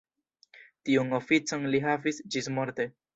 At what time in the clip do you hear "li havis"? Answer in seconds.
1.75-2.23